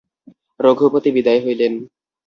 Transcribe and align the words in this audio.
রঘুপতি 0.59 1.09
বিদায় 1.15 1.41
হইলেন। 1.45 1.73